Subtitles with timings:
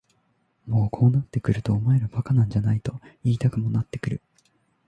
[0.65, 4.23] もうこうなってくるとお前ら馬鹿なんじゃないと言いたくもなってくる。